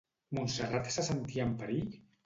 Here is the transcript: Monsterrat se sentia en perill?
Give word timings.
Monsterrat 0.37 0.89
se 0.95 1.07
sentia 1.11 1.49
en 1.49 1.57
perill? 1.63 1.97